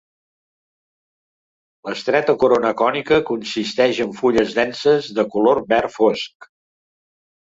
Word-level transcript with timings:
L'estreta 1.89 2.35
corona 2.43 2.71
cònica 2.79 3.19
consisteix 3.29 4.01
en 4.07 4.17
fulles 4.21 4.57
denses 4.61 5.09
de 5.19 5.29
color 5.37 5.61
verd 5.75 5.95
fosc. 5.99 6.49